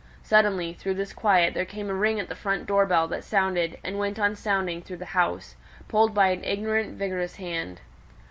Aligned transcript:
Suddenly, 0.23 0.73
through 0.73 0.95
this 0.95 1.13
quiet, 1.13 1.53
there 1.53 1.63
came 1.63 1.87
a 1.87 1.93
ring 1.93 2.19
at 2.19 2.27
the 2.27 2.33
front 2.33 2.65
door 2.65 2.87
bell 2.87 3.07
that 3.09 3.23
sounded, 3.23 3.77
and 3.83 3.99
went 3.99 4.17
on 4.17 4.35
sounding, 4.35 4.81
through 4.81 4.97
the 4.97 5.05
house, 5.13 5.55
pulled 5.87 6.11
by 6.15 6.29
an 6.29 6.43
ignorant 6.43 6.93
vigorous 6.97 7.35
hand. 7.35 7.81